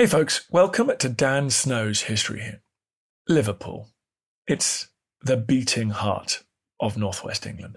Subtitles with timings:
[0.00, 2.62] Hey folks, welcome to Dan Snow's History Hit.
[3.28, 3.90] Liverpool.
[4.46, 4.88] It's
[5.20, 6.42] the beating heart
[6.80, 7.76] of northwest England.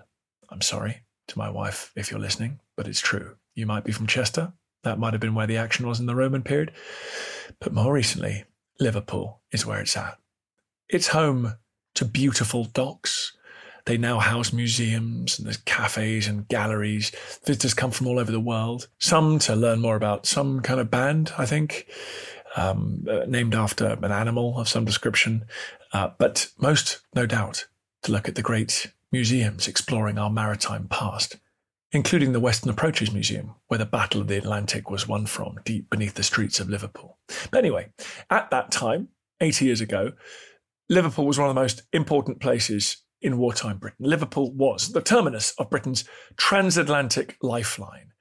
[0.50, 3.36] I'm sorry to my wife if you're listening, but it's true.
[3.56, 4.54] You might be from Chester.
[4.84, 6.72] That might have been where the action was in the Roman period.
[7.60, 8.46] But more recently,
[8.80, 10.18] Liverpool is where it's at.
[10.88, 11.58] It's home
[11.96, 13.36] to beautiful docks.
[13.86, 17.12] They now house museums and there's cafes and galleries.
[17.46, 18.88] Visitors come from all over the world.
[19.00, 21.88] Some to learn more about some kind of band, I think,
[22.56, 25.46] um, uh, named after an animal of some description.
[25.92, 27.68] Uh, but most, no doubt,
[28.04, 31.38] to look at the great museums exploring our maritime past,
[31.92, 35.90] including the Western Approaches Museum, where the Battle of the Atlantic was won from, deep
[35.90, 37.18] beneath the streets of Liverpool.
[37.52, 37.90] But anyway,
[38.30, 39.10] at that time,
[39.42, 40.14] 80 years ago,
[40.90, 44.06] Liverpool was one of the most important places in wartime Britain.
[44.06, 46.04] Liverpool was the terminus of Britain's
[46.36, 48.12] transatlantic lifeline.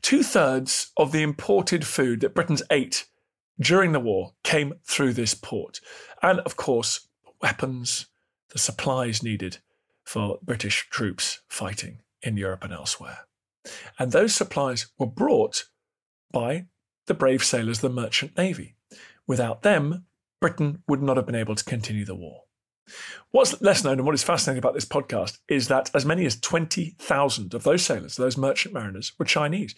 [0.00, 3.06] Two thirds of the imported food that Britons ate
[3.60, 5.80] during the war came through this port.
[6.22, 7.08] And of course,
[7.42, 8.06] weapons,
[8.50, 9.58] the supplies needed
[10.04, 13.26] for British troops fighting in Europe and elsewhere.
[13.98, 15.64] And those supplies were brought
[16.30, 16.66] by
[17.06, 18.76] the brave sailors, the Merchant Navy.
[19.26, 20.06] Without them,
[20.40, 22.42] Britain would not have been able to continue the war.
[23.30, 26.40] What's less known and what is fascinating about this podcast is that as many as
[26.40, 29.74] 20,000 of those sailors, those merchant mariners, were Chinese.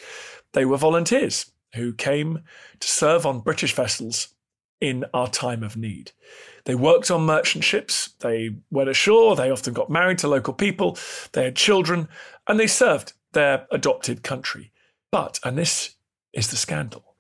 [0.53, 2.41] They were volunteers who came
[2.81, 4.29] to serve on British vessels
[4.81, 6.13] in our time of need.
[6.65, 10.97] They worked on merchant ships, they went ashore, they often got married to local people,
[11.33, 12.09] they had children,
[12.47, 14.73] and they served their adopted country.
[15.11, 15.95] But, and this
[16.33, 17.17] is the scandal,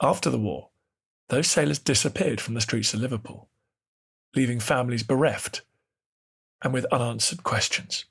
[0.00, 0.70] after the war,
[1.28, 3.48] those sailors disappeared from the streets of Liverpool,
[4.36, 5.62] leaving families bereft
[6.62, 8.04] and with unanswered questions.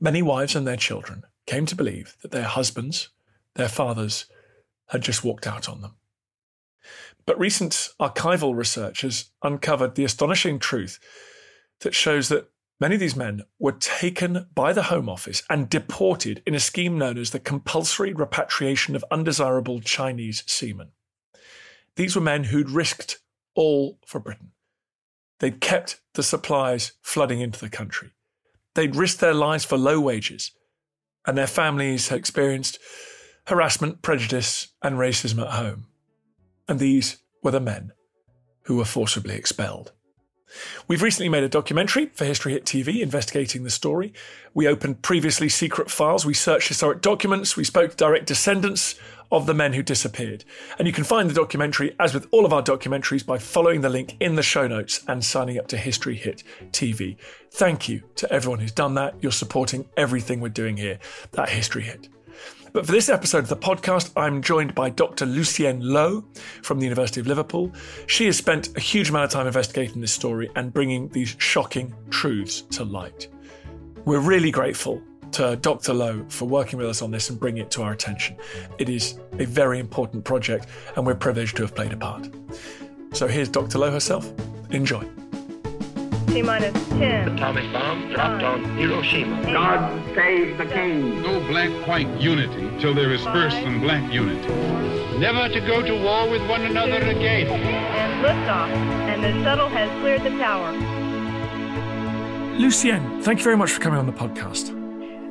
[0.00, 3.08] Many wives and their children came to believe that their husbands,
[3.54, 4.26] their fathers,
[4.88, 5.96] had just walked out on them.
[7.26, 10.98] But recent archival research has uncovered the astonishing truth
[11.80, 12.48] that shows that
[12.80, 16.96] many of these men were taken by the Home Office and deported in a scheme
[16.96, 20.92] known as the compulsory repatriation of undesirable Chinese seamen.
[21.96, 23.18] These were men who'd risked
[23.54, 24.52] all for Britain.
[25.40, 28.10] They'd kept the supplies flooding into the country.
[28.74, 30.52] They'd risked their lives for low wages,
[31.26, 32.78] and their families had experienced
[33.46, 35.86] harassment, prejudice, and racism at home.
[36.68, 37.92] And these were the men
[38.64, 39.92] who were forcibly expelled.
[40.86, 44.12] We've recently made a documentary for History Hit TV investigating the story.
[44.54, 48.94] We opened previously secret files, we searched historic documents, we spoke to direct descendants
[49.30, 50.44] of the men who disappeared.
[50.78, 53.88] And you can find the documentary, as with all of our documentaries, by following the
[53.88, 57.16] link in the show notes and signing up to History Hit TV.
[57.50, 59.14] Thank you to everyone who's done that.
[59.20, 60.98] You're supporting everything we're doing here
[61.36, 62.08] at History Hit.
[62.72, 65.24] But for this episode of the podcast, I'm joined by Dr.
[65.24, 66.24] Lucienne Loh
[66.62, 67.72] from the University of Liverpool.
[68.06, 71.94] She has spent a huge amount of time investigating this story and bringing these shocking
[72.10, 73.28] truths to light.
[74.04, 75.02] We're really grateful
[75.32, 75.94] to Dr.
[75.94, 78.36] Loh for working with us on this and bringing it to our attention.
[78.78, 80.66] It is a very important project,
[80.96, 82.28] and we're privileged to have played a part.
[83.12, 83.78] So here's Dr.
[83.78, 84.30] Loh herself.
[84.70, 85.04] Enjoy.
[86.28, 87.36] T minus 10.
[87.36, 89.42] Atomic bomb dropped on Hiroshima.
[89.44, 91.22] God save the king.
[91.22, 94.46] No black-white unity till there is first some black unity.
[95.18, 97.48] Never to go to war with one another again.
[97.48, 98.68] And liftoff.
[99.08, 100.72] And the shuttle has cleared the tower.
[102.58, 104.77] Lucienne, thank you very much for coming on the podcast.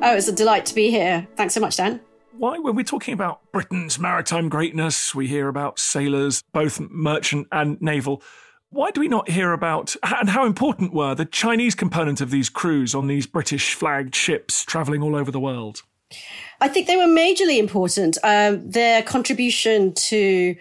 [0.00, 1.26] Oh, it's a delight to be here.
[1.36, 2.00] Thanks so much, Dan.
[2.32, 7.80] Why, when we're talking about Britain's maritime greatness, we hear about sailors, both merchant and
[7.82, 8.22] naval.
[8.70, 12.48] Why do we not hear about, and how important were the Chinese component of these
[12.48, 15.82] crews on these British flagged ships travelling all over the world?
[16.60, 18.18] I think they were majorly important.
[18.22, 20.54] Um, their contribution to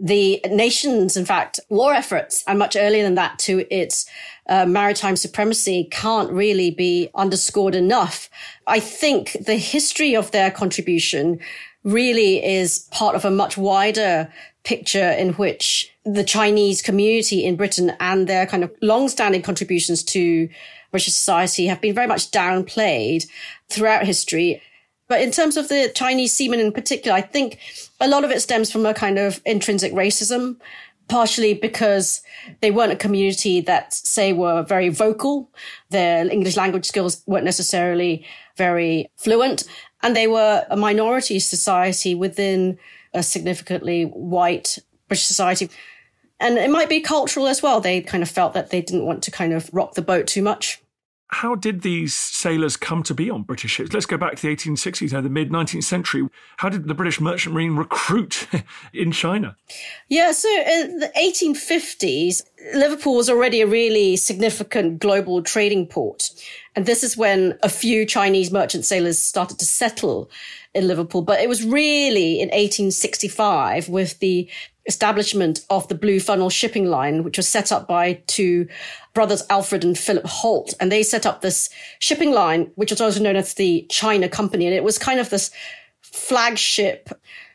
[0.00, 4.06] the nation's, in fact, war efforts, and much earlier than that to its
[4.48, 8.28] uh, maritime supremacy can't really be underscored enough.
[8.66, 11.38] I think the history of their contribution
[11.84, 14.32] really is part of a much wider
[14.64, 20.48] picture in which the Chinese community in Britain and their kind of long-standing contributions to
[20.90, 23.26] British society have been very much downplayed
[23.68, 24.60] throughout history.
[25.14, 27.60] But in terms of the Chinese seamen in particular, I think
[28.00, 30.56] a lot of it stems from a kind of intrinsic racism,
[31.06, 32.20] partially because
[32.60, 35.52] they weren't a community that, say, were very vocal.
[35.90, 38.26] Their English language skills weren't necessarily
[38.56, 39.62] very fluent.
[40.02, 42.76] And they were a minority society within
[43.12, 45.70] a significantly white British society.
[46.40, 47.80] And it might be cultural as well.
[47.80, 50.42] They kind of felt that they didn't want to kind of rock the boat too
[50.42, 50.80] much
[51.34, 53.92] how did these sailors come to be on British ships?
[53.92, 56.28] Let's go back to the 1860s, now uh, the mid 19th century.
[56.58, 58.46] How did the British Merchant Marine recruit
[58.92, 59.56] in China?
[60.08, 62.42] Yeah, so in the 1850s,
[62.74, 66.30] Liverpool was already a really significant global trading port.
[66.76, 70.30] And this is when a few Chinese merchant sailors started to settle
[70.72, 71.22] in Liverpool.
[71.22, 74.48] But it was really in 1865 with the
[74.86, 78.68] establishment of the Blue Funnel shipping line, which was set up by two
[79.14, 80.74] brothers, Alfred and Philip Holt.
[80.80, 81.70] And they set up this
[82.00, 84.66] shipping line, which was also known as the China Company.
[84.66, 85.50] And it was kind of this
[86.02, 87.08] flagship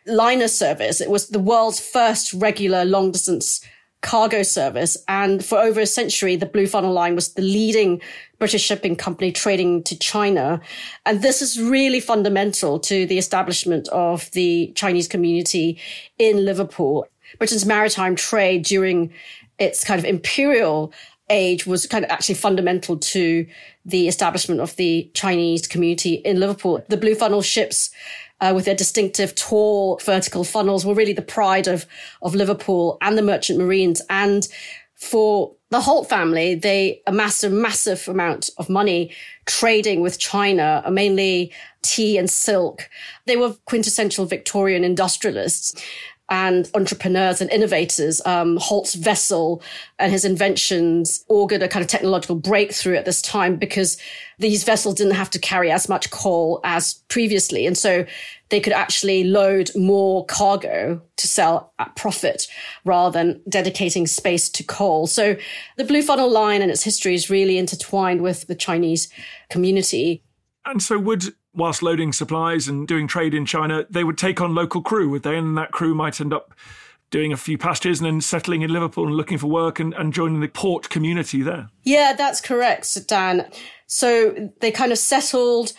[0.05, 1.01] liner service.
[1.01, 3.61] It was the world's first regular long distance
[4.01, 4.97] cargo service.
[5.07, 8.01] And for over a century, the Blue Funnel Line was the leading
[8.37, 10.61] British shipping company trading to China.
[11.05, 15.79] And this is really fundamental to the establishment of the Chinese community
[16.17, 17.07] in Liverpool.
[17.37, 19.11] Britain's maritime trade during
[19.59, 20.93] its kind of imperial
[21.29, 23.45] age was kind of actually fundamental to
[23.85, 26.83] the establishment of the Chinese community in Liverpool.
[26.89, 27.89] The blue funnel ships
[28.41, 31.85] uh, with their distinctive tall vertical funnels were really the pride of,
[32.21, 34.01] of Liverpool and the merchant marines.
[34.09, 34.47] And
[34.95, 39.13] for the Holt family, they amassed a massive amount of money
[39.45, 42.89] trading with China, mainly tea and silk.
[43.25, 45.75] They were quintessential Victorian industrialists
[46.29, 48.21] and entrepreneurs and innovators.
[48.25, 49.61] Um, Holt's vessel
[49.97, 53.97] and his inventions augured a kind of technological breakthrough at this time because
[54.37, 57.65] these vessels didn't have to carry as much coal as previously.
[57.65, 58.05] And so
[58.49, 62.47] they could actually load more cargo to sell at profit
[62.85, 65.07] rather than dedicating space to coal.
[65.07, 65.35] So
[65.77, 69.09] the Blue Funnel line and its history is really intertwined with the Chinese
[69.49, 70.23] community.
[70.65, 74.55] And so would whilst loading supplies and doing trade in China, they would take on
[74.55, 75.37] local crew, would they?
[75.37, 76.53] And that crew might end up
[77.11, 80.13] doing a few passages and then settling in Liverpool and looking for work and, and
[80.13, 81.69] joining the port community there.
[81.83, 83.49] Yeah, that's correct, Dan.
[83.87, 85.73] So they kind of settled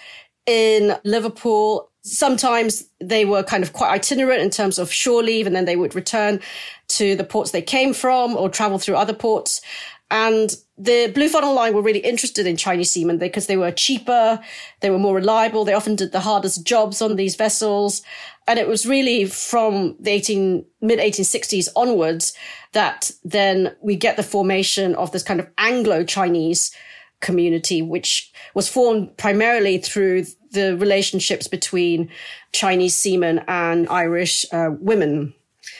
[0.47, 1.91] in Liverpool.
[2.03, 5.77] Sometimes they were kind of quite itinerant in terms of shore leave, and then they
[5.77, 6.41] would return
[6.89, 9.61] to the ports they came from or travel through other ports.
[10.11, 14.41] And the Blue Funnel Line were really interested in Chinese seamen because they were cheaper,
[14.81, 18.03] they were more reliable, they often did the hardest jobs on these vessels.
[18.49, 22.33] And it was really from the 18, mid 1860s onwards
[22.73, 26.75] that then we get the formation of this kind of Anglo-Chinese
[27.21, 32.11] community, which was formed primarily through the relationships between
[32.53, 35.35] Chinese seamen and Irish uh, women.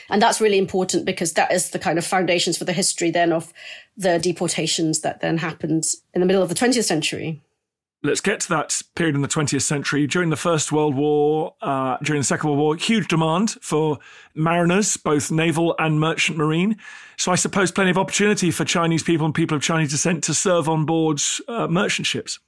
[0.09, 3.31] And that's really important because that is the kind of foundations for the history then
[3.31, 3.53] of
[3.97, 7.41] the deportations that then happened in the middle of the 20th century.
[8.03, 10.07] Let's get to that period in the 20th century.
[10.07, 13.99] During the First World War, uh, during the Second World War, huge demand for
[14.33, 16.77] mariners, both naval and merchant marine.
[17.17, 20.33] So I suppose plenty of opportunity for Chinese people and people of Chinese descent to
[20.33, 22.39] serve on board uh, merchant ships.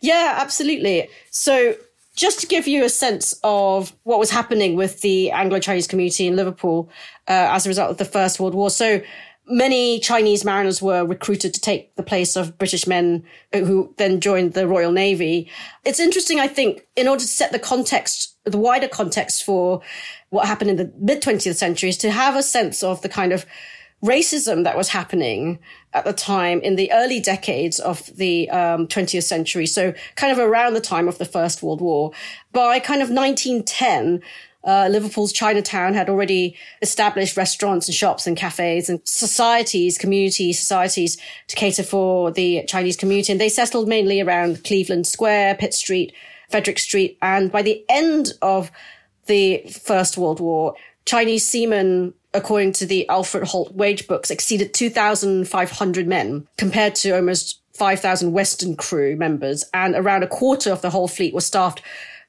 [0.00, 1.10] Yeah, absolutely.
[1.30, 1.74] So
[2.18, 6.34] just to give you a sense of what was happening with the Anglo-Chinese community in
[6.34, 6.90] Liverpool
[7.28, 8.70] uh, as a result of the First World War.
[8.70, 9.00] So
[9.46, 13.22] many Chinese mariners were recruited to take the place of British men
[13.52, 15.48] who then joined the Royal Navy.
[15.84, 19.80] It's interesting, I think, in order to set the context, the wider context for
[20.30, 23.32] what happened in the mid 20th century is to have a sense of the kind
[23.32, 23.46] of
[24.04, 25.60] racism that was happening
[25.94, 29.66] at the time in the early decades of the um, 20th century.
[29.66, 32.12] So kind of around the time of the First World War.
[32.52, 34.22] By kind of 1910,
[34.64, 41.16] uh, Liverpool's Chinatown had already established restaurants and shops and cafes and societies, community societies
[41.46, 43.32] to cater for the Chinese community.
[43.32, 46.12] And they settled mainly around Cleveland Square, Pitt Street,
[46.50, 47.16] Frederick Street.
[47.22, 48.70] And by the end of
[49.26, 50.74] the First World War,
[51.06, 57.60] Chinese seamen, according to the Alfred Holt wage books, exceeded 2,500 men compared to almost
[57.74, 59.64] 5,000 Western crew members.
[59.72, 61.82] And around a quarter of the whole fleet was staffed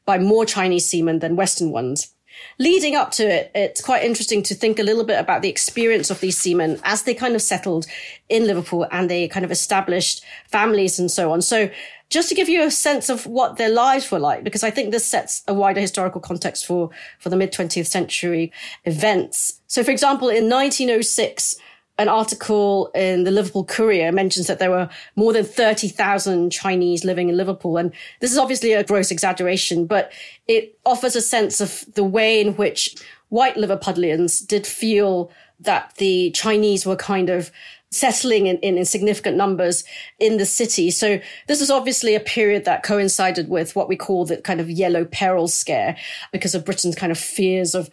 [0.05, 2.13] by more Chinese seamen than Western ones.
[2.57, 6.09] Leading up to it, it's quite interesting to think a little bit about the experience
[6.09, 7.85] of these seamen as they kind of settled
[8.27, 11.41] in Liverpool and they kind of established families and so on.
[11.41, 11.69] So
[12.09, 14.91] just to give you a sense of what their lives were like, because I think
[14.91, 18.51] this sets a wider historical context for, for the mid 20th century
[18.85, 19.61] events.
[19.67, 21.57] So, for example, in 1906,
[21.99, 27.27] an article in the Liverpool Courier mentions that there were more than 30,000 Chinese living
[27.27, 27.75] in Liverpool.
[27.75, 27.91] And
[28.21, 30.11] this is obviously a gross exaggeration, but
[30.47, 32.95] it offers a sense of the way in which
[33.27, 35.29] white Liverpudlians did feel
[35.59, 37.51] that the Chinese were kind of
[37.91, 39.83] settling in, in, in, significant numbers
[40.19, 40.91] in the city.
[40.91, 44.69] So this is obviously a period that coincided with what we call the kind of
[44.69, 45.97] yellow peril scare
[46.31, 47.89] because of Britain's kind of fears of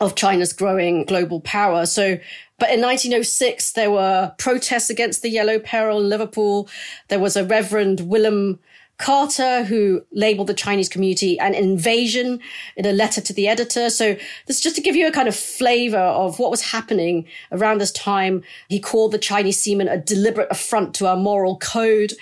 [0.00, 1.86] of China's growing global power.
[1.86, 2.18] So
[2.58, 6.68] but in 1906, there were protests against the yellow peril in Liverpool.
[7.08, 8.60] There was a Reverend Willem
[8.96, 12.38] Carter, who labeled the Chinese community an invasion
[12.76, 13.90] in a letter to the editor.
[13.90, 17.80] So this just to give you a kind of flavor of what was happening around
[17.80, 18.44] this time.
[18.68, 22.12] He called the Chinese seamen a deliberate affront to our moral code.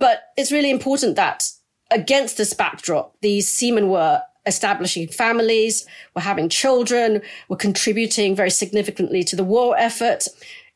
[0.00, 1.48] But it's really important that
[1.92, 9.24] against this backdrop, these seamen were establishing families, were having children, were contributing very significantly
[9.24, 10.28] to the war effort.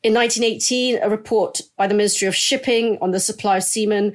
[0.02, 4.14] In 1918, a report by the Ministry of Shipping on the supply of seamen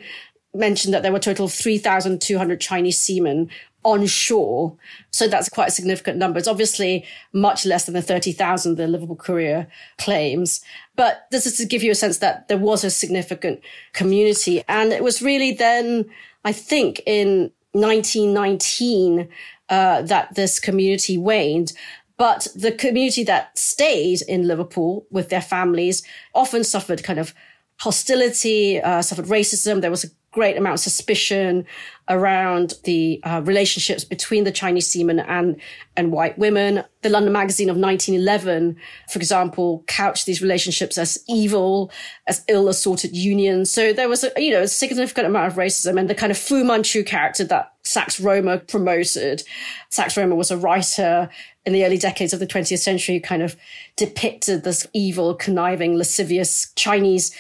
[0.54, 3.50] mentioned that there were a total of 3,200 Chinese seamen
[3.84, 4.76] on shore.
[5.12, 6.40] So that's quite a significant number.
[6.40, 9.68] It's obviously much less than the 30,000 the Liverpool Courier
[10.00, 10.62] claims.
[10.96, 13.62] But this is to give you a sense that there was a significant
[13.94, 14.64] community.
[14.68, 16.06] And it was really then,
[16.44, 19.30] I think, in 1919
[19.70, 21.74] uh, that this community waned.
[22.18, 26.02] But the community that stayed in Liverpool with their families
[26.34, 27.34] often suffered kind of
[27.80, 29.82] hostility, uh, suffered racism.
[29.82, 31.66] There was a great amount of suspicion
[32.10, 35.56] around the uh, relationships between the Chinese seamen and,
[35.96, 36.84] and white women.
[37.04, 38.76] The London Magazine of 1911,
[39.10, 41.90] for example, couched these relationships as evil,
[42.28, 43.72] as ill assorted unions.
[43.72, 46.38] So there was a, you know, a significant amount of racism and the kind of
[46.38, 49.44] Fu Manchu character that Sax Rohmer promoted.
[49.90, 51.30] Sax Rohmer was a writer
[51.66, 53.56] in the early decades of the 20th century who kind of
[53.96, 57.34] depicted this evil, conniving, lascivious Chinese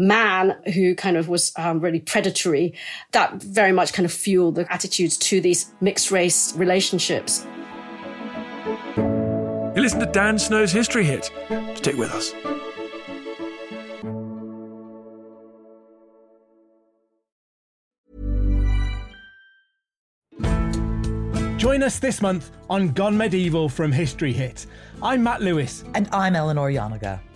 [0.00, 2.74] man who kind of was um, really predatory,
[3.12, 7.46] that very much kind of fueled the attitudes to these mixed race relationships.
[8.96, 11.30] You listen to Dan Snow's History Hit.
[11.74, 12.34] Stick with us.
[21.56, 24.66] Join us this month on Gone Medieval from History Hit.
[25.02, 25.84] I'm Matt Lewis.
[25.94, 27.20] And I'm Eleanor Janega.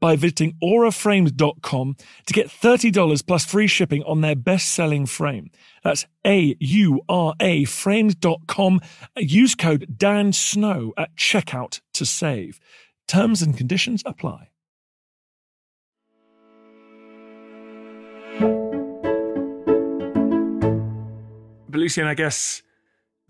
[0.00, 1.96] by visiting auraframes.com
[2.26, 5.50] to get $30 plus free shipping on their best selling frame.
[5.82, 8.80] That's A U R A frames.com.
[9.16, 12.60] Use code Dan Snow at checkout to save.
[13.06, 14.50] Terms and conditions apply.
[21.68, 22.62] But Lucienne, I guess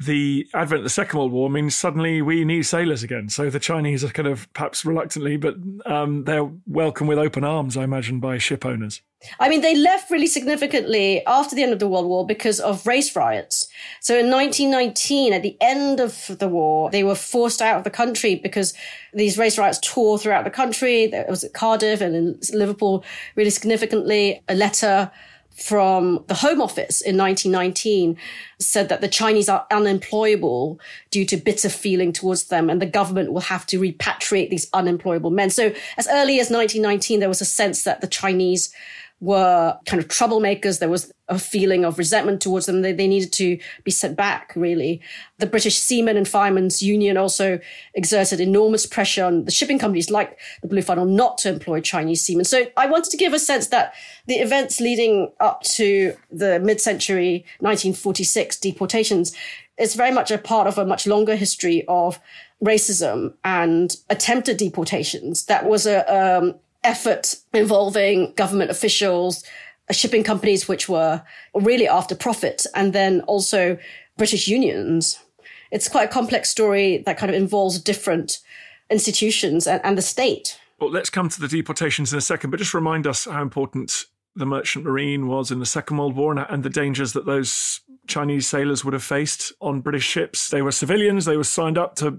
[0.01, 3.29] the advent of the Second World War means suddenly we need sailors again.
[3.29, 5.55] So the Chinese are kind of perhaps reluctantly, but
[5.87, 9.03] um, they're welcomed with open arms, I imagine, by ship owners.
[9.39, 12.87] I mean, they left really significantly after the end of the World War because of
[12.87, 13.69] race riots.
[14.01, 17.91] So in 1919, at the end of the war, they were forced out of the
[17.91, 18.75] country because
[19.13, 21.07] these race riots tore throughout the country.
[21.07, 23.05] There was at Cardiff and in Liverpool
[23.37, 24.43] really significantly.
[24.49, 25.11] A letter
[25.55, 28.17] from the Home Office in 1919
[28.59, 30.81] said that the Chinese are unemployable
[31.11, 35.31] due to bitter feeling towards them and the government will have to repatriate these unemployable
[35.31, 35.51] men.
[35.51, 38.75] So as early as 1919, there was a sense that the Chinese
[39.25, 40.79] were kind of troublemakers.
[40.79, 42.83] There was a feeling of resentment towards them.
[42.83, 45.01] They, they needed to be sent back, really.
[45.39, 47.59] The British Seamen and Firemen's Union also
[47.95, 52.21] exerted enormous pressure on the shipping companies like the Blue Funnel not to employ Chinese
[52.21, 52.45] seamen.
[52.45, 53.95] So I wanted to give a sense that
[54.27, 59.35] the events leading up to the mid-century 1946 deportations
[59.79, 62.21] is very much a part of a much longer history of
[62.63, 65.47] racism and attempted deportations.
[65.47, 66.55] That was a, um,
[66.85, 69.45] effort involving government officials,
[69.89, 71.23] uh, shipping companies, which were
[71.55, 73.79] really after profit, and then also
[74.17, 75.19] British unions.
[75.71, 78.39] It's quite a complex story that kind of involves different
[78.91, 80.59] institutions and, and the state.
[80.81, 84.05] Well, let's come to the deportations in a second, but just remind us how important
[84.37, 88.47] the merchant marine was in the Second World War and, the dangers that those Chinese
[88.47, 90.51] sailors would have faced on British ships.
[90.51, 92.19] They were civilians, they were signed up to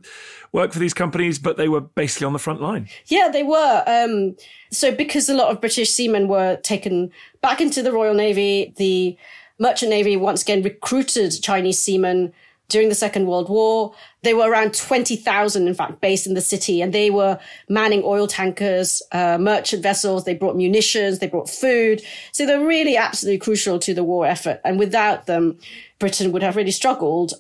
[0.52, 2.88] work for these companies, but they were basically on the front line.
[3.08, 3.84] Yeah, they were.
[3.86, 4.36] Um,
[4.72, 9.18] so, because a lot of British seamen were taken back into the Royal Navy, the
[9.60, 12.34] Merchant Navy once again recruited Chinese seamen
[12.68, 13.94] during the Second World War.
[14.24, 18.28] There were around 20,000, in fact, based in the city, and they were manning oil
[18.28, 20.24] tankers, uh, merchant vessels.
[20.24, 22.02] They brought munitions, they brought food.
[22.32, 24.62] So they're really absolutely crucial to the war effort.
[24.64, 25.60] And without them,
[26.00, 27.34] Britain would have really struggled.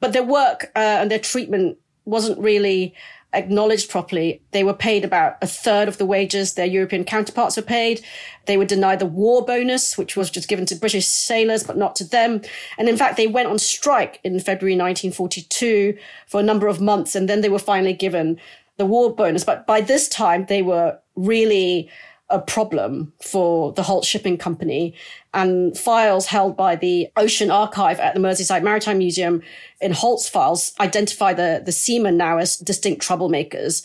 [0.00, 2.94] But their work uh, and their treatment wasn't really
[3.34, 4.42] acknowledged properly.
[4.52, 8.04] They were paid about a third of the wages their European counterparts were paid.
[8.46, 11.96] They were denied the war bonus, which was just given to British sailors, but not
[11.96, 12.42] to them.
[12.78, 17.14] And in fact, they went on strike in February 1942 for a number of months,
[17.14, 18.38] and then they were finally given
[18.76, 19.44] the war bonus.
[19.44, 21.90] But by this time, they were really
[22.30, 24.94] a problem for the Holt Shipping Company.
[25.32, 29.42] And files held by the Ocean Archive at the Merseyside Maritime Museum
[29.80, 33.84] in Holt's files identify the, the seamen now as distinct troublemakers.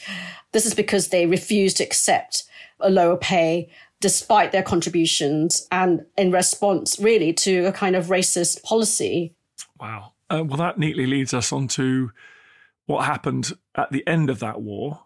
[0.52, 2.43] This is because they refused to accept
[2.80, 8.63] a lower pay despite their contributions and in response really to a kind of racist
[8.63, 9.36] policy.
[9.80, 10.13] Wow.
[10.30, 12.12] Uh, well, that neatly leads us on to
[12.86, 15.02] what happened at the end of that war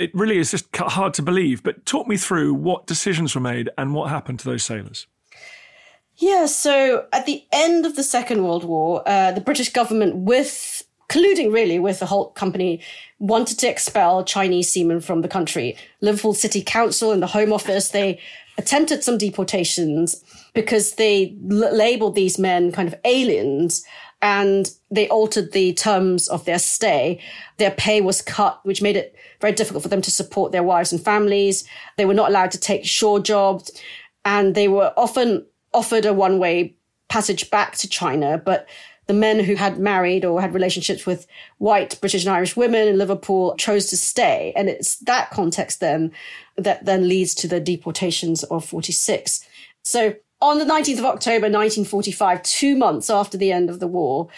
[0.00, 1.62] it really is just hard to believe.
[1.62, 5.06] But talk me through what decisions were made and what happened to those sailors.
[6.16, 10.82] Yeah, so at the end of the Second World War, uh, the British government, with
[11.08, 12.80] colluding really with the Holt Company,
[13.18, 15.76] wanted to expel Chinese seamen from the country.
[16.00, 18.20] Liverpool City Council and the Home Office, they
[18.58, 20.22] attempted some deportations
[20.54, 23.84] because they l- labeled these men kind of aliens
[24.22, 27.20] and they altered the terms of their stay.
[27.56, 30.92] Their pay was cut, which made it very difficult for them to support their wives
[30.92, 31.64] and families.
[31.96, 33.70] They were not allowed to take shore jobs
[34.24, 36.76] and they were often offered a one way
[37.08, 38.40] passage back to China.
[38.44, 38.68] But
[39.06, 41.26] the men who had married or had relationships with
[41.58, 44.52] white British and Irish women in Liverpool chose to stay.
[44.54, 46.12] And it's that context then
[46.56, 49.44] that then leads to the deportations of 46.
[49.82, 54.28] So on the 19th of October 1945, two months after the end of the war,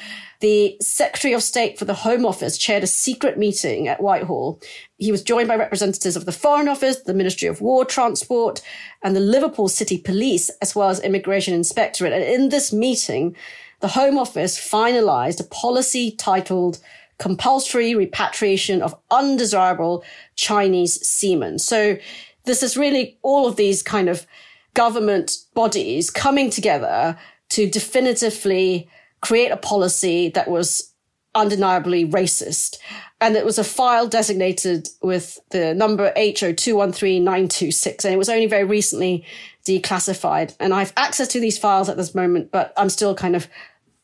[0.41, 4.61] the Secretary of State for the Home Office chaired a secret meeting at Whitehall.
[4.99, 8.61] He was joined by representatives of the Foreign Office, the Ministry of War Transport,
[9.03, 12.13] and the Liverpool City Police, as well as Immigration Inspectorate.
[12.13, 13.37] And in this meeting,
[13.79, 16.81] the Home Office finalized a policy titled
[17.19, 20.03] Compulsory Repatriation of Undesirable
[20.35, 21.61] Chinese Seamen.
[21.61, 21.97] So
[22.45, 24.27] this is really all of these kind of
[24.75, 27.17] government bodies coming together
[27.51, 28.89] to definitively
[29.21, 30.93] create a policy that was
[31.35, 32.79] undeniably racist.
[33.21, 38.05] And it was a file designated with the number HO213926.
[38.05, 39.25] And it was only very recently
[39.65, 40.55] declassified.
[40.59, 43.49] And I have access to these files at this moment, but I'm still kind of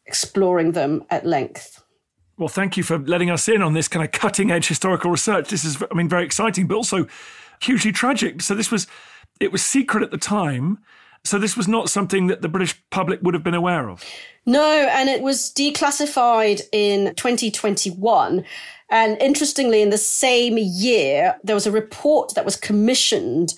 [0.06, 1.82] exploring them at length.
[2.38, 5.48] Well, thank you for letting us in on this kind of cutting edge historical research.
[5.48, 7.08] This is, I mean, very exciting, but also
[7.60, 8.40] hugely tragic.
[8.40, 8.86] So this was
[9.40, 10.78] it was secret at the time.
[11.24, 14.04] So this was not something that the British public would have been aware of.
[14.46, 18.44] No, and it was declassified in 2021.
[18.90, 23.54] And interestingly, in the same year, there was a report that was commissioned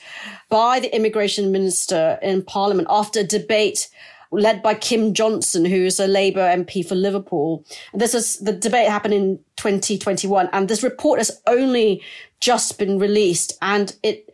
[0.48, 3.88] by the immigration minister in parliament after a debate
[4.32, 7.64] led by Kim Johnson, who's a Labour MP for Liverpool.
[7.92, 12.02] And this is the debate happened in 2021, and this report has only
[12.40, 14.32] just been released, and it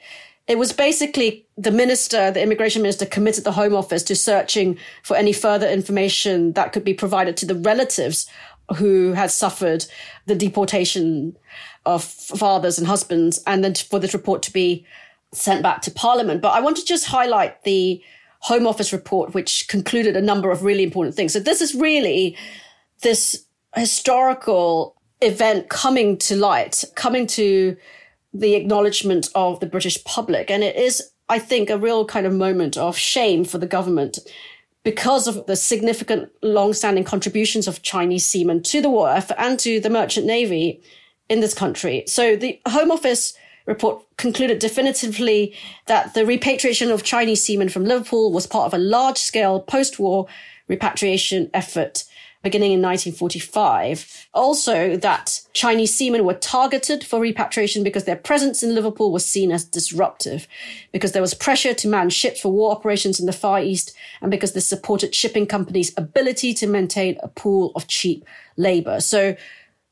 [0.48, 5.16] it was basically the minister, the immigration minister, committed the Home Office to searching for
[5.16, 8.28] any further information that could be provided to the relatives
[8.76, 9.86] who had suffered
[10.26, 11.36] the deportation
[11.84, 14.84] of fathers and husbands, and then for this report to be
[15.32, 16.42] sent back to Parliament.
[16.42, 18.02] But I want to just highlight the
[18.40, 21.32] Home Office report, which concluded a number of really important things.
[21.32, 22.36] So this is really
[23.02, 27.76] this historical event coming to light, coming to
[28.40, 30.50] the acknowledgement of the British public.
[30.50, 34.18] And it is, I think, a real kind of moment of shame for the government
[34.82, 39.80] because of the significant long-standing contributions of Chinese seamen to the war effort and to
[39.80, 40.80] the merchant navy
[41.28, 42.04] in this country.
[42.06, 43.34] So the Home Office
[43.66, 45.54] report concluded definitively
[45.86, 49.98] that the repatriation of Chinese seamen from Liverpool was part of a large scale post
[49.98, 50.26] war
[50.68, 52.04] repatriation effort
[52.46, 54.28] beginning in 1945.
[54.32, 59.50] Also, that Chinese seamen were targeted for repatriation because their presence in Liverpool was seen
[59.50, 60.46] as disruptive,
[60.92, 64.30] because there was pressure to man ships for war operations in the Far East, and
[64.30, 68.24] because this supported shipping companies' ability to maintain a pool of cheap
[68.56, 69.00] labor.
[69.00, 69.34] So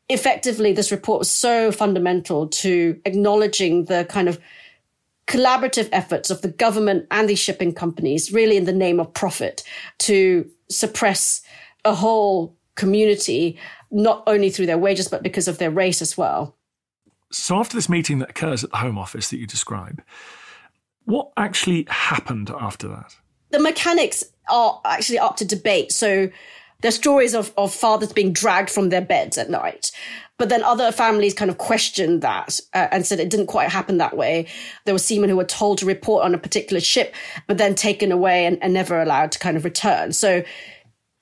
[0.08, 4.38] effectively, this report was so fundamental to acknowledging the kind of
[5.26, 9.64] collaborative efforts of the government and these shipping companies, really in the name of profit,
[9.98, 11.42] to suppress
[11.84, 13.58] a whole community,
[13.90, 16.56] not only through their wages, but because of their race as well.
[17.30, 20.02] So, after this meeting that occurs at the Home Office that you describe,
[21.04, 23.16] what actually happened after that?
[23.50, 25.92] The mechanics are actually up to debate.
[25.92, 26.30] So,
[26.80, 29.90] there's stories of, of fathers being dragged from their beds at night.
[30.36, 33.98] But then other families kind of questioned that uh, and said it didn't quite happen
[33.98, 34.48] that way.
[34.84, 37.14] There were seamen who were told to report on a particular ship,
[37.46, 40.12] but then taken away and, and never allowed to kind of return.
[40.12, 40.42] So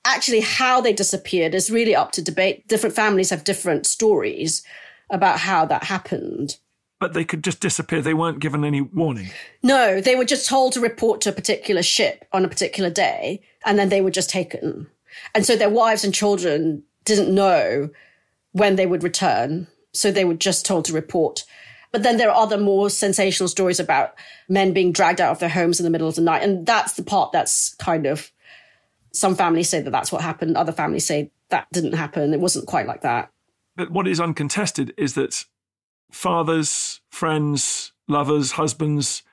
[0.05, 2.67] actually how they disappeared is really up to debate.
[2.67, 4.63] Different families have different stories
[5.09, 6.57] about how that happened.
[6.99, 8.01] But they could just disappear.
[8.01, 9.29] They weren't given any warning.
[9.61, 13.41] No, they were just told to report to a particular ship on a particular day,
[13.65, 14.87] and then they were just taken.
[15.35, 17.89] And so their wives and children didn't know
[18.53, 19.67] when they would return.
[19.91, 21.43] So they were just told to report.
[21.91, 24.15] But then there are other more sensational stories about
[24.49, 26.41] men being dragged out of their homes in the middle of the night.
[26.41, 28.31] And that's the part that's kind of,
[29.13, 30.57] some families say that that's what happened.
[30.57, 32.33] Other families say that didn't happen.
[32.33, 33.31] It wasn't quite like that.
[33.75, 35.45] But what is uncontested is that
[36.11, 39.23] fathers, friends, lovers, husbands,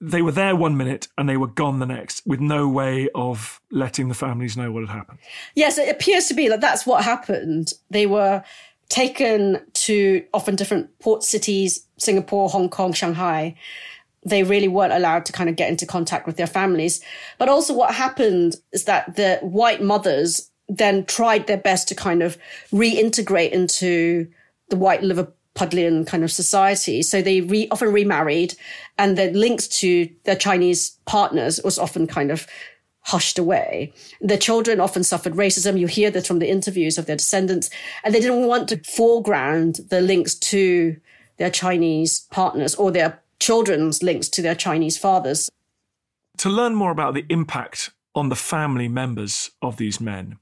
[0.00, 3.60] they were there one minute and they were gone the next with no way of
[3.70, 5.18] letting the families know what had happened.
[5.54, 7.72] Yes, it appears to be that that's what happened.
[7.90, 8.42] They were
[8.88, 13.54] taken to often different port cities, Singapore, Hong Kong, Shanghai.
[14.24, 17.00] They really weren't allowed to kind of get into contact with their families.
[17.38, 22.22] But also what happened is that the white mothers then tried their best to kind
[22.22, 22.38] of
[22.72, 24.26] reintegrate into
[24.70, 27.02] the white Liverpudlian kind of society.
[27.02, 28.54] So they re- often remarried
[28.98, 32.46] and the links to their Chinese partners was often kind of
[33.00, 33.92] hushed away.
[34.22, 35.78] Their children often suffered racism.
[35.78, 37.68] You hear this from the interviews of their descendants
[38.02, 40.96] and they didn't want to foreground the links to
[41.36, 45.50] their Chinese partners or their children's links to their Chinese fathers.
[46.38, 50.38] To learn more about the impact on the family members of these men,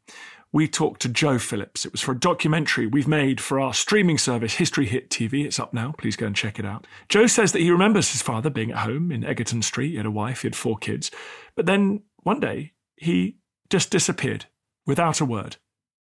[0.52, 1.87] we talked to Joe Phillips.
[1.87, 5.44] It was for a documentary we've made for our streaming service, History Hit TV.
[5.46, 5.94] It's up now.
[5.96, 6.87] Please go and check it out.
[7.09, 9.90] Joe says that he remembers his father being at home in Egerton Street.
[9.90, 11.11] He had a wife, he had four kids.
[11.55, 13.37] But then one day, he
[13.70, 14.46] just disappeared
[14.87, 15.57] without a word,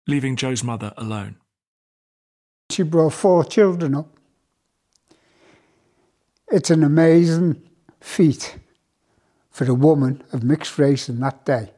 [0.05, 1.37] leaving Joe's mother alone.
[2.69, 4.17] She brought four children up.
[6.51, 7.61] It's an amazing
[8.01, 8.57] feat
[9.51, 11.71] for a woman of mixed race in that day.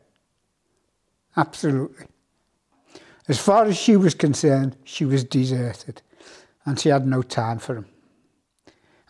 [1.37, 2.07] Absolutely.
[3.27, 6.01] As far as she was concerned, she was deserted
[6.65, 7.85] and she had no time for him.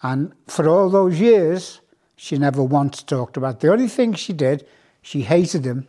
[0.01, 1.79] And for all those years,
[2.17, 3.61] she never once talked about.
[3.61, 4.67] The only thing she did,
[5.01, 5.87] she hated him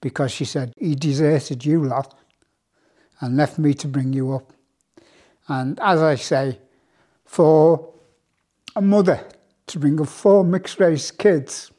[0.00, 2.18] because she said, he deserted you lot
[3.20, 4.52] and left me to bring you up.
[5.46, 6.58] And as I say,
[7.24, 7.92] for
[8.76, 9.26] a mother
[9.66, 11.72] to bring up four mixed race kids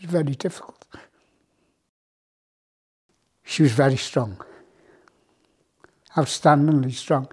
[0.00, 0.84] is very difficult.
[3.42, 4.40] She was very strong
[6.16, 7.28] outstandingly strong.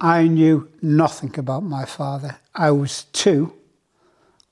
[0.00, 2.38] I knew nothing about my father.
[2.54, 3.52] I was two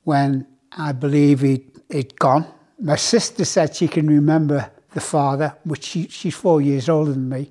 [0.05, 2.47] when I believe he'd, he'd gone.
[2.79, 7.29] My sister said she can remember the father, which she, she's four years older than
[7.29, 7.51] me.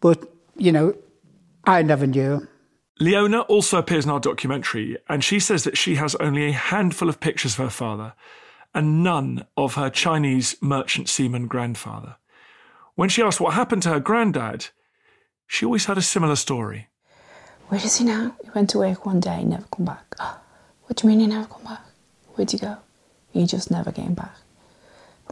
[0.00, 0.24] But,
[0.56, 0.94] you know,
[1.64, 2.46] I never knew.
[2.98, 7.08] Leona also appears in our documentary, and she says that she has only a handful
[7.08, 8.14] of pictures of her father
[8.74, 12.16] and none of her Chinese merchant seaman grandfather.
[12.94, 14.68] When she asked what happened to her granddad,
[15.46, 16.88] she always had a similar story.
[17.68, 18.34] Where is he now?
[18.42, 20.14] He went work one day, never come back.
[20.86, 21.84] What do you mean he never come back?
[22.34, 22.76] Where'd he go?
[23.32, 24.36] He just never came back.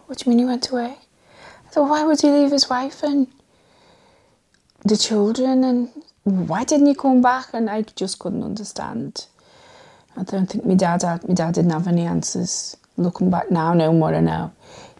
[0.07, 0.97] What do you mean he went away?
[1.65, 3.29] I thought, why would he leave his wife and
[4.85, 5.91] the children and
[6.25, 7.49] why didn't he come back?
[7.53, 9.27] And I just couldn't understand.
[10.17, 12.77] I don't think my dad had, my dad didn't have any answers.
[12.97, 14.53] Looking back now, no more I know.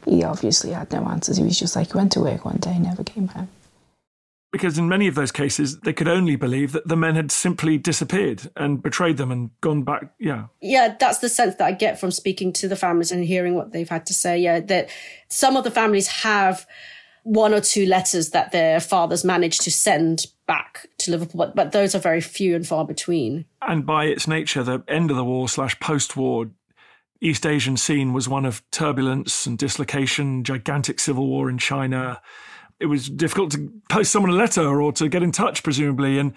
[0.05, 1.37] He obviously had no answers.
[1.37, 3.49] He was just like, he went to work one day, never came home.
[4.53, 7.77] Because in many of those cases, they could only believe that the men had simply
[7.77, 10.13] disappeared and betrayed them and gone back.
[10.19, 10.47] Yeah.
[10.61, 13.73] Yeah, that's the sense that I get from speaking to the families and hearing what
[13.73, 14.39] they've had to say.
[14.39, 14.91] Yeah, that
[15.29, 16.67] some of the families have
[17.25, 21.73] one or two letters that their fathers managed to send back to Liverpool, but, but
[21.73, 23.47] those are very few and far between.
[23.63, 26.47] And by its nature, the end of the war slash post war
[27.21, 32.21] East Asian scene was one of turbulence and dislocation, gigantic civil war in China.
[32.79, 36.35] It was difficult to post someone a letter or to get in touch, presumably, and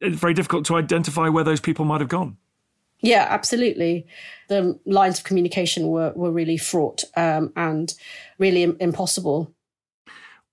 [0.00, 2.36] it's very difficult to identify where those people might have gone.
[3.00, 4.06] Yeah, absolutely.
[4.48, 7.94] The lines of communication were, were really fraught um, and
[8.38, 9.54] really impossible.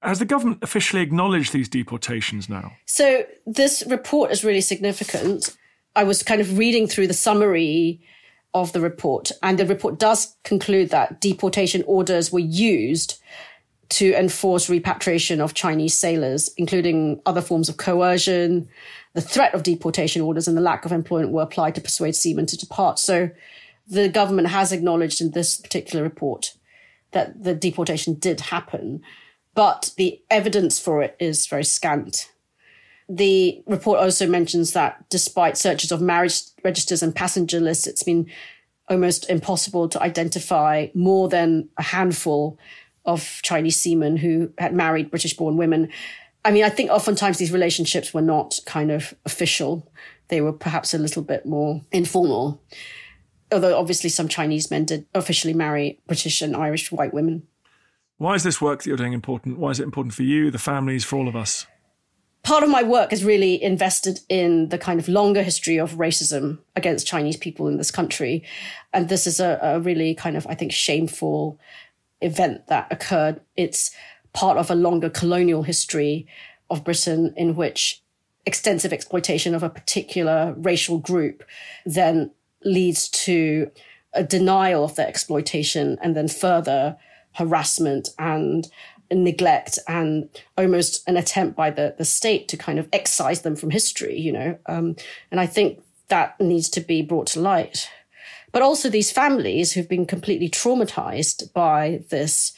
[0.04, 2.74] Has the government officially acknowledged these deportations now?
[2.86, 5.56] So, this report is really significant.
[5.96, 8.02] I was kind of reading through the summary
[8.54, 13.22] of the report, and the report does conclude that deportation orders were used
[13.90, 18.68] to enforce repatriation of Chinese sailors, including other forms of coercion.
[19.14, 22.46] The threat of deportation orders and the lack of employment were applied to persuade seamen
[22.48, 23.00] to depart.
[23.00, 23.30] So,
[23.88, 26.56] the government has acknowledged in this particular report
[27.12, 29.02] that the deportation did happen
[29.56, 32.32] but the evidence for it is very scant.
[33.10, 38.28] The report also mentions that despite searches of marriage registers and passenger lists, it's been
[38.90, 42.58] almost impossible to identify more than a handful
[43.06, 45.90] of Chinese seamen who had married British born women.
[46.46, 49.90] I mean, I think oftentimes these relationships were not kind of official.
[50.30, 52.62] They were perhaps a little bit more informal.
[53.52, 57.48] Although obviously some Chinese men did officially marry British and Irish white women.
[58.24, 59.60] Why is this work that you're doing important?
[59.60, 61.68] Why is it important for you, the families, for all of us?
[62.42, 66.60] Part of my work is really invested in the kind of longer history of racism
[66.78, 68.42] against Chinese people in this country.
[68.94, 71.60] And this is a, a really kind of, I think, shameful
[72.22, 73.42] event that occurred.
[73.58, 73.92] It's
[74.32, 76.26] part of a longer colonial history
[76.70, 78.02] of Britain in which
[78.46, 81.44] extensive exploitation of a particular racial group
[81.86, 82.32] then
[82.64, 83.70] leads to
[84.14, 86.96] a denial of the exploitation and then further
[87.36, 88.68] harassment and
[89.12, 93.70] neglect and almost an attempt by the, the state to kind of excise them from
[93.70, 94.58] history, you know.
[94.66, 94.96] Um,
[95.32, 97.90] and I think that needs to be brought to light.
[98.52, 102.54] But also these families who've been completely traumatized by this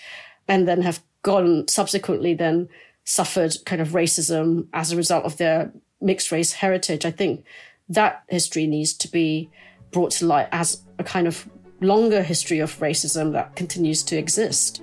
[0.47, 2.69] and then have gone subsequently then
[3.05, 7.05] suffered kind of racism as a result of their mixed race heritage.
[7.05, 7.45] I think
[7.89, 9.49] that history needs to be
[9.91, 11.47] brought to light as a kind of
[11.87, 14.81] longer history of racism that continues to exist.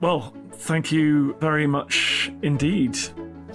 [0.00, 2.98] Well, thank you very much indeed.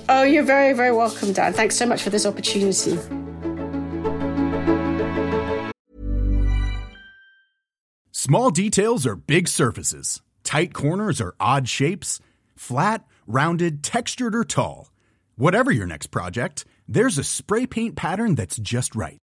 [0.07, 1.53] Oh, you're very, very welcome, Dan.
[1.53, 2.97] Thanks so much for this opportunity.
[8.11, 12.19] Small details are big surfaces, tight corners are odd shapes,
[12.55, 14.89] flat, rounded, textured, or tall.
[15.35, 19.19] Whatever your next project, there's a spray paint pattern that's just right